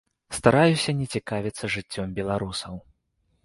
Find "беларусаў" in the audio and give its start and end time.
2.19-2.85